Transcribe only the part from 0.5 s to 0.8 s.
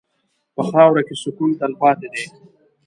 په